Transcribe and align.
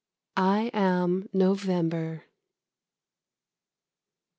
I 0.39 0.71
am 0.73 1.29
November. 1.31 2.25